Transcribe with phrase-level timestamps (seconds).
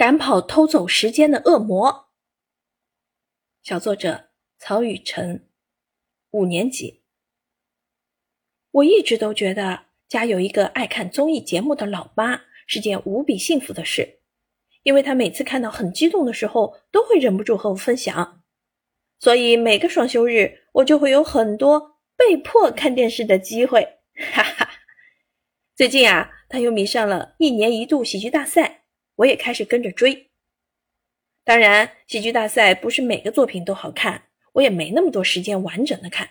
[0.00, 2.08] 赶跑偷走时间的恶魔。
[3.62, 5.46] 小作者曹雨辰，
[6.30, 7.02] 五年级。
[8.70, 14.20] 我一直都觉得家有一个爱看综艺节目的老妈是件无比幸福的事，
[14.84, 18.42] 因为她每次看到很激动的时候，都会忍不住和我分享。
[19.18, 23.98] 所以每个双休日，我就会有很多被迫看电视的机会。
[24.32, 24.70] 哈哈，
[25.76, 28.79] 最近啊，她又迷上了一年一度喜剧大赛。
[29.20, 30.30] 我也开始跟着追。
[31.44, 34.24] 当然，喜剧大赛不是每个作品都好看，
[34.54, 36.28] 我也没那么多时间完整的看。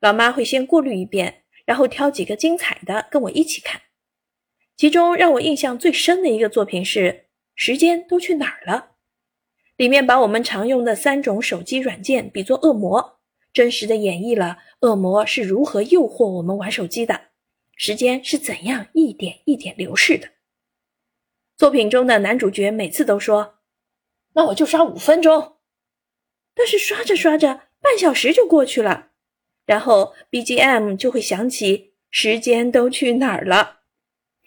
[0.00, 3.82] 老妈会先过滤一遍，然后挑几个精彩的跟我一起看。
[4.76, 7.00] 其中让我印象最深的一个作品是
[7.54, 8.72] 《时间都去哪儿了》，
[9.76, 13.20] 里面把我们常用的三种手机软件比作恶魔，
[13.52, 17.28] 真实的演绎了恶魔是如何诱惑我们玩手机的，
[17.76, 20.30] 时间是怎样一点一点流逝的。
[21.62, 23.60] 作品中的男主角每次都说
[24.34, 25.58] ：“那我就刷五分钟。”
[26.56, 29.10] 但是刷着刷着，半小时就过去了，
[29.64, 33.82] 然后 BGM 就会响起，时间都去哪儿了？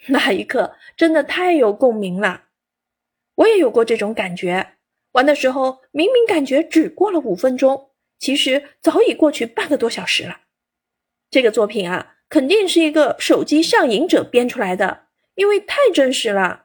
[0.08, 2.48] 那一刻真的太有共鸣了。
[3.36, 4.74] 我也有过这种感觉，
[5.14, 10.42] 玩的时候明明感觉只过了五分钟，其实早已过去半个多小时了。
[11.30, 16.64] 这个作品啊，肯定是一个手机上瘾者编出来的，因为太真实了。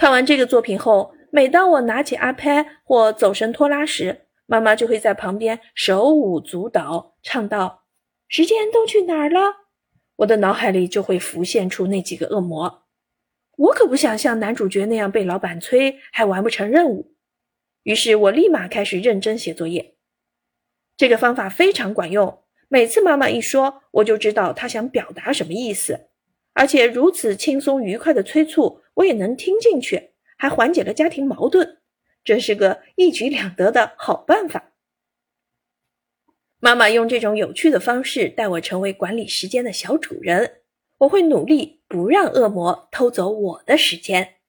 [0.00, 7.84] 看完这个作品后，每当我拿起阿拍或走神拖拉时，妈妈就会在旁边手舞足蹈，唱道
[8.26, 9.40] ：“时间都去哪儿了？”
[10.16, 12.84] 我的脑海里就会浮现出那几个恶魔。
[13.58, 17.12] 我可不想像男主角那样被老板催，还完不成任务。
[17.82, 19.96] 于是我立马开始认真写作业。
[20.96, 26.06] 这个方法非常管用，每次妈妈一说，我就知道她想表达什么意思。
[26.54, 31.78] 而且如此轻松愉快的催促，我也能听进去，还缓解了家庭矛盾，
[32.22, 34.72] 这是个一举两得的好办法。
[36.58, 40.60] 妈妈用这种有趣的方式带我成为管理时间的小主人，
[40.98, 44.39] 我会努力不让恶魔偷走我的时间。